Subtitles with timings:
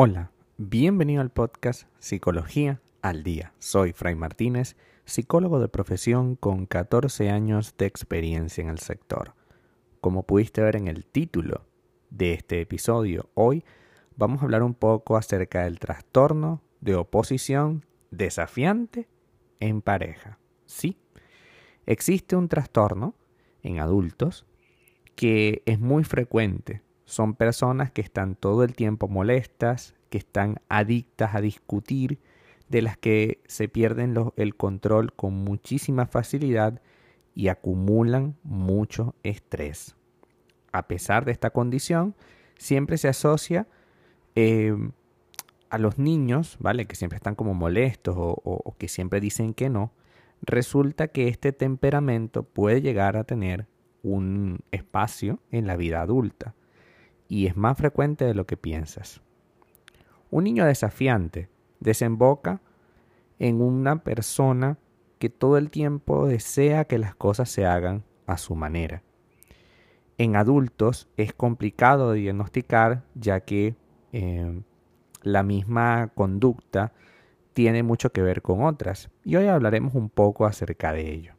[0.00, 3.52] Hola, bienvenido al podcast Psicología al Día.
[3.58, 9.34] Soy Fray Martínez, psicólogo de profesión con 14 años de experiencia en el sector.
[10.00, 11.64] Como pudiste ver en el título
[12.10, 13.64] de este episodio, hoy
[14.14, 19.08] vamos a hablar un poco acerca del trastorno de oposición desafiante
[19.58, 20.38] en pareja.
[20.64, 20.96] Sí,
[21.86, 23.16] existe un trastorno
[23.68, 24.46] en adultos
[25.14, 31.34] que es muy frecuente son personas que están todo el tiempo molestas, que están adictas
[31.34, 32.18] a discutir,
[32.68, 36.82] de las que se pierden el control con muchísima facilidad
[37.34, 39.96] y acumulan mucho estrés.
[40.70, 42.14] A pesar de esta condición,
[42.58, 43.66] siempre se asocia
[44.36, 44.76] eh,
[45.70, 46.86] a los niños, ¿vale?
[46.86, 49.92] Que siempre están como molestos o que siempre dicen que no.
[50.42, 53.66] Resulta que este temperamento puede llegar a tener
[54.02, 56.54] un espacio en la vida adulta
[57.28, 59.20] y es más frecuente de lo que piensas.
[60.30, 61.48] Un niño desafiante
[61.80, 62.60] desemboca
[63.38, 64.78] en una persona
[65.18, 69.02] que todo el tiempo desea que las cosas se hagan a su manera.
[70.16, 73.74] En adultos es complicado diagnosticar ya que
[74.12, 74.62] eh,
[75.22, 76.92] la misma conducta
[77.58, 81.34] tiene mucho que ver con otras y hoy hablaremos un poco acerca de ello.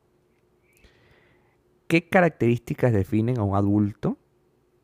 [1.87, 4.17] ¿Qué características definen a un adulto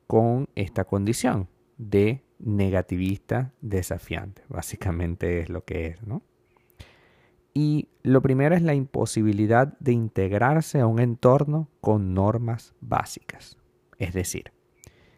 [0.07, 4.43] con esta condición de negativista desafiante.
[4.47, 6.21] Básicamente es lo que es, ¿no?
[7.53, 13.57] Y lo primero es la imposibilidad de integrarse a un entorno con normas básicas.
[13.97, 14.53] Es decir,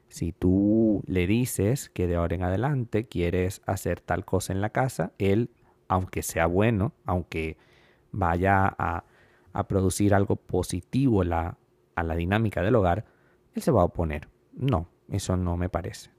[0.07, 4.71] si tú le dices que de ahora en adelante quieres hacer tal cosa en la
[4.71, 5.51] casa, él,
[5.87, 7.57] aunque sea bueno, aunque
[8.11, 9.03] vaya a,
[9.67, 13.05] producir algo positivo a la dinámica del hogar,
[13.55, 14.29] él se va a oponer.
[14.53, 16.11] No, eso no me parece.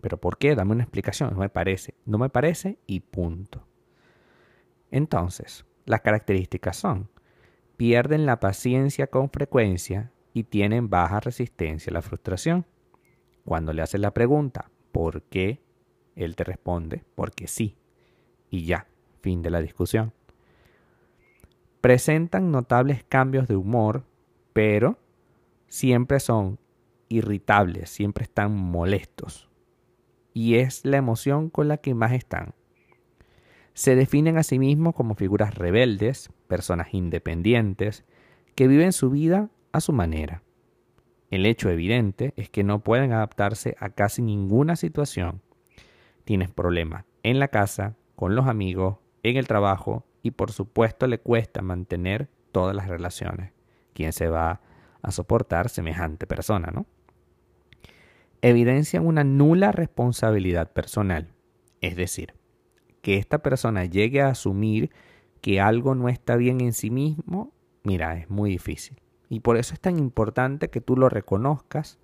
[0.00, 0.54] ¿Pero por qué?
[0.54, 1.32] Dame una explicación.
[1.32, 1.94] No me parece.
[2.04, 3.66] No me parece y punto.
[4.90, 7.08] Entonces, las características son,
[7.76, 12.66] pierden la paciencia con frecuencia y tienen baja resistencia a la frustración.
[13.44, 15.62] Cuando le haces la pregunta, ¿por qué?
[16.16, 17.76] Él te responde, porque sí.
[18.50, 18.88] Y ya,
[19.20, 20.12] fin de la discusión.
[21.80, 24.04] Presentan notables cambios de humor,
[24.52, 24.98] pero
[25.68, 26.58] siempre son
[27.08, 29.48] irritables, siempre están molestos.
[30.32, 32.54] Y es la emoción con la que más están.
[33.74, 38.04] Se definen a sí mismos como figuras rebeldes, personas independientes,
[38.54, 40.42] que viven su vida a su manera.
[41.30, 45.42] El hecho evidente es que no pueden adaptarse a casi ninguna situación.
[46.24, 51.18] Tienes problemas en la casa, con los amigos, en el trabajo y por supuesto le
[51.18, 53.52] cuesta mantener todas las relaciones.
[53.94, 54.60] ¿Quién se va
[55.02, 56.86] a soportar semejante persona, no?
[58.42, 61.28] evidencian una nula responsabilidad personal.
[61.80, 62.34] Es decir,
[63.02, 64.90] que esta persona llegue a asumir
[65.40, 67.52] que algo no está bien en sí mismo,
[67.82, 69.00] mira, es muy difícil.
[69.28, 71.98] Y por eso es tan importante que tú lo reconozcas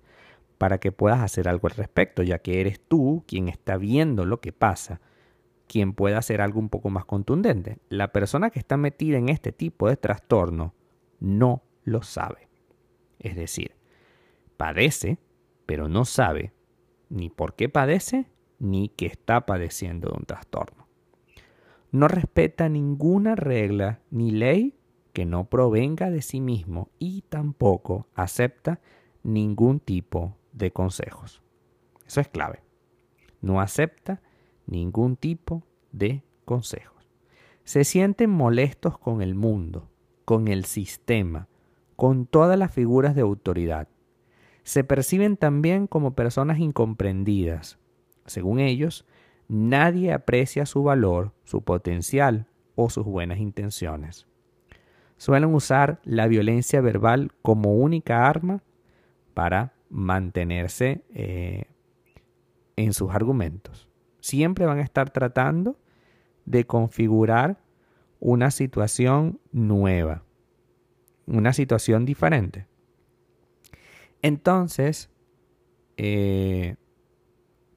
[0.57, 4.39] para que puedas hacer algo al respecto, ya que eres tú quien está viendo lo
[4.39, 5.01] que pasa,
[5.67, 7.77] quien puede hacer algo un poco más contundente.
[7.89, 10.73] La persona que está metida en este tipo de trastorno
[11.19, 12.47] no lo sabe.
[13.19, 13.75] Es decir,
[14.57, 15.19] padece
[15.67, 16.53] pero no sabe
[17.09, 18.25] ni por qué padece
[18.57, 20.87] ni que está padeciendo de un trastorno.
[21.91, 24.73] No respeta ninguna regla ni ley
[25.13, 28.79] que no provenga de sí mismo y tampoco acepta
[29.23, 31.43] ningún tipo de consejos.
[32.05, 32.63] Eso es clave.
[33.41, 34.21] No acepta
[34.67, 37.09] ningún tipo de consejos.
[37.63, 39.89] Se sienten molestos con el mundo,
[40.25, 41.47] con el sistema,
[41.95, 43.87] con todas las figuras de autoridad
[44.67, 47.79] se perciben también como personas incomprendidas.
[48.25, 49.05] Según ellos,
[49.47, 54.27] nadie aprecia su valor, su potencial o sus buenas intenciones.
[55.15, 58.61] Suelen usar la violencia verbal como única arma
[59.33, 61.63] para mantenerse eh,
[62.75, 63.86] en sus argumentos.
[64.27, 65.77] Siempre van a estar tratando
[66.43, 67.61] de configurar
[68.19, 70.25] una situación nueva,
[71.27, 72.67] una situación diferente.
[74.21, 75.09] Entonces,
[75.95, 76.75] eh,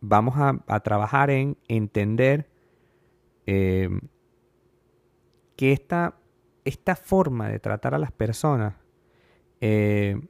[0.01, 2.51] vamos a, trabajar en entender
[3.47, 3.89] eh,
[5.55, 6.17] que esta,
[6.65, 8.75] esta, forma de tratar a las personas
[9.61, 10.21] eh,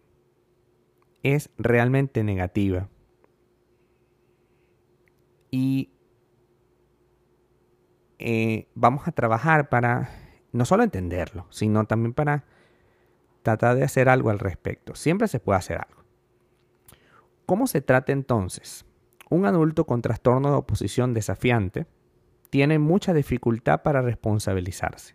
[1.23, 2.91] es realmente negativa.
[5.51, 5.89] Y
[8.75, 10.11] vamos a trabajar para
[10.53, 12.45] no solo entenderlo, sino también para
[13.43, 14.95] tratar de hacer algo al respecto.
[14.95, 16.03] Siempre se puede hacer algo.
[17.47, 18.85] ¿Cómo se trata entonces?
[19.29, 21.87] Un adulto con trastorno de oposición desafiante
[22.51, 25.15] tiene mucha dificultad para responsabilizarse,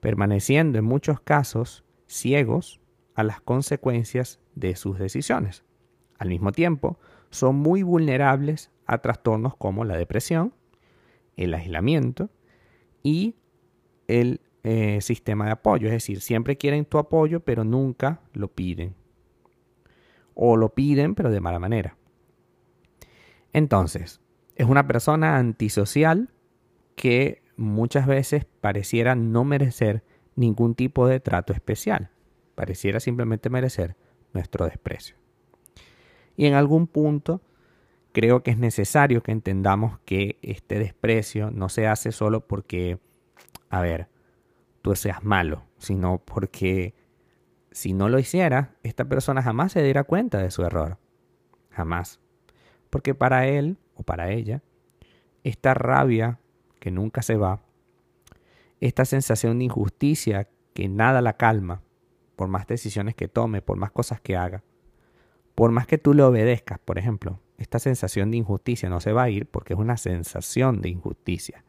[0.00, 2.80] permaneciendo en muchos casos ciegos
[3.14, 5.64] a las consecuencias de sus decisiones.
[6.18, 6.98] Al mismo tiempo,
[7.30, 10.54] son muy vulnerables a trastornos como la depresión,
[11.36, 12.30] el aislamiento
[13.02, 13.36] y
[14.08, 15.88] el eh, sistema de apoyo.
[15.88, 18.94] Es decir, siempre quieren tu apoyo, pero nunca lo piden.
[20.34, 21.96] O lo piden, pero de mala manera.
[23.52, 24.20] Entonces,
[24.56, 26.30] es una persona antisocial
[26.96, 30.02] que muchas veces pareciera no merecer
[30.36, 32.10] ningún tipo de trato especial.
[32.54, 33.96] Pareciera simplemente merecer
[34.32, 35.16] nuestro desprecio.
[36.36, 37.42] Y en algún punto
[38.14, 43.00] creo que es necesario que entendamos que este desprecio no se hace solo porque,
[43.70, 44.08] a ver,
[44.82, 46.94] tú seas malo, sino porque
[47.72, 50.98] si no lo hiciera, esta persona jamás se diera cuenta de su error.
[51.70, 52.20] Jamás.
[52.88, 54.62] Porque para él o para ella,
[55.42, 56.38] esta rabia
[56.78, 57.62] que nunca se va,
[58.80, 61.82] esta sensación de injusticia que nada la calma,
[62.36, 64.62] por más decisiones que tome, por más cosas que haga,
[65.56, 69.24] por más que tú le obedezcas, por ejemplo, esta sensación de injusticia no se va
[69.24, 71.64] a ir porque es una sensación de injusticia,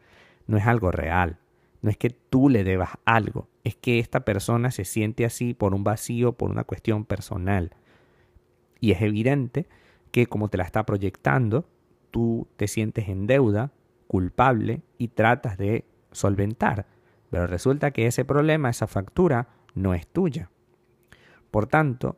[0.48, 1.40] no es algo real,
[1.82, 5.74] no es que tú le debas algo, es que esta persona se siente así por
[5.74, 7.76] un vacío, por una cuestión personal.
[8.80, 9.68] Y es evidente
[10.12, 11.68] que como te la está proyectando,
[12.12, 13.72] tú te sientes en deuda,
[14.08, 16.88] culpable y tratas de solventar.
[17.30, 20.50] Pero resulta que ese problema, esa factura, no es tuya.
[21.52, 22.18] Por tanto,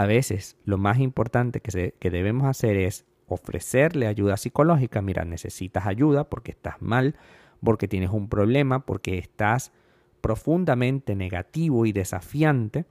[0.00, 5.02] a veces lo más importante que, debemos hacer es ofrecerle ayuda psicológica.
[5.02, 7.16] Mira, necesitas ayuda porque estás mal,
[7.62, 9.72] porque tienes un problema, porque estás
[10.22, 12.86] profundamente negativo y desafiante.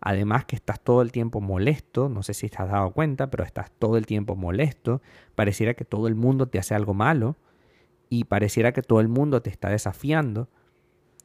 [0.00, 3.42] Además que estás todo el tiempo molesto, no sé si te has dado cuenta, pero
[3.42, 5.02] estás todo el tiempo molesto.
[5.34, 7.34] Pareciera que todo el mundo te hace algo malo
[8.08, 10.48] y pareciera que todo el mundo te está desafiando.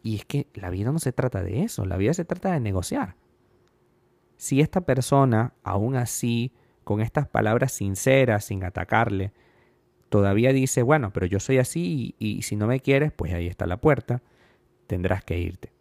[0.02, 2.60] Y es que la vida no se trata de eso, la vida se trata de
[2.60, 3.16] negociar
[4.42, 6.52] si esta persona, aún así,
[6.84, 9.34] con estas palabras sinceras, sin atacarle,
[10.10, 13.46] todavía dice, bueno, pero yo soy así y, y, si no me quieres, pues ahí
[13.46, 14.24] está la puerta,
[14.88, 15.72] tendrás que irte.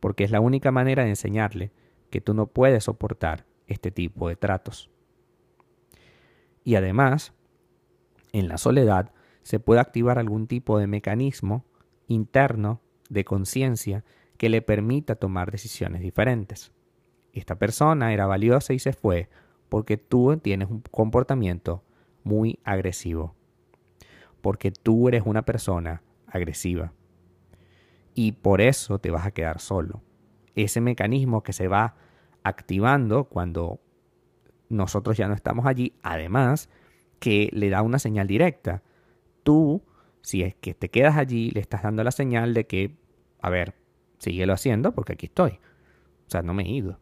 [0.00, 1.70] Porque es la única manera de enseñarle
[2.08, 4.88] que tú no puedes soportar este tipo de tratos.
[6.64, 7.34] Y además,
[8.32, 9.12] en la soledad
[9.42, 11.66] se puede activar algún tipo de mecanismo
[12.08, 12.80] interno
[13.10, 14.02] de conciencia
[14.38, 16.72] que le permita tomar decisiones diferentes
[17.32, 19.28] esta persona era valiosa y se fue
[19.68, 21.82] porque tú tienes un comportamiento
[22.24, 23.34] muy agresivo.
[24.40, 26.92] Porque tú eres una persona agresiva.
[28.14, 30.02] Y por eso te vas a quedar solo.
[30.54, 31.94] Ese mecanismo que se va
[32.42, 33.80] activando cuando
[34.68, 36.68] nosotros ya no estamos allí, además
[37.18, 38.82] que le da una señal directa.
[39.42, 39.82] Tú,
[40.22, 42.96] si es que te quedas allí, le estás dando la señal de que,
[43.40, 43.74] a ver,
[44.18, 45.60] síguelo haciendo porque aquí estoy.
[46.26, 46.98] O sea, no me he ido.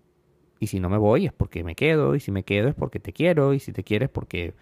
[0.60, 3.00] Y si no me voy es porque me quedo, y si me quedo es porque
[3.00, 4.54] te quiero, y si te quieres porque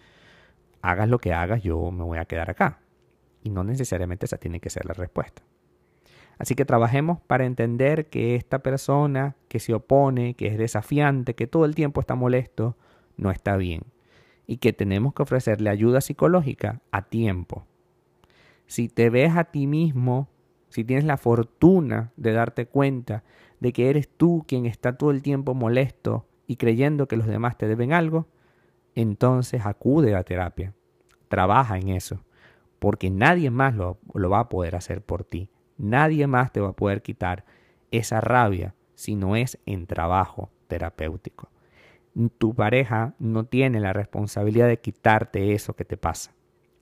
[0.81, 2.79] hagas lo que hagas, yo me voy a quedar acá.
[3.43, 5.43] Y no necesariamente esa tiene que ser la respuesta.
[6.37, 11.47] Así que trabajemos para entender que esta persona que se opone, que es desafiante, que
[11.47, 12.77] todo el tiempo está molesto,
[13.17, 13.83] no está bien.
[14.47, 17.65] Y que tenemos que ofrecerle ayuda psicológica a tiempo.
[18.67, 20.29] Si te ves a ti mismo,
[20.69, 23.25] si tienes la fortuna de darte cuenta
[23.59, 27.57] de que eres tú quien está todo el tiempo molesto y creyendo que los demás
[27.57, 28.27] te deben algo,
[28.95, 30.73] entonces acude a terapia.
[31.27, 32.23] Trabaja en eso,
[32.79, 35.49] porque nadie más lo, lo, va a poder hacer por ti.
[35.77, 37.45] Nadie más te va a poder quitar
[37.91, 41.49] esa rabia si no es en trabajo terapéutico.
[42.37, 46.33] Tu pareja no tiene la responsabilidad de quitarte eso que te pasa.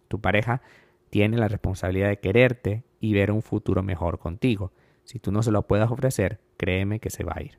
[0.07, 0.62] Tu pareja
[1.10, 4.72] tiene la responsabilidad de quererte y ver un futuro mejor contigo.
[5.07, 7.57] Si tú no se lo puedes ofrecer, créeme que se va a ir.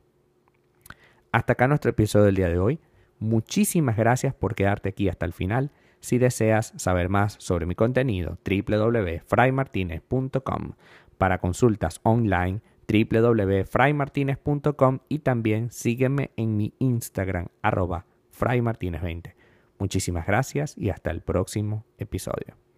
[1.31, 2.79] Hasta acá nuestro episodio del día de hoy.
[3.17, 5.71] Muchísimas gracias por quedarte aquí hasta el final.
[5.99, 10.73] Si deseas saber más sobre mi contenido, www.fraymartinez.com.
[11.17, 18.05] Para consultas online, www.fraymartinez.com y también sígueme en mi Instagram, arroba
[18.39, 19.33] fraymartinez20.
[19.79, 22.68] Muchísimas gracias y hasta el próximo episodio.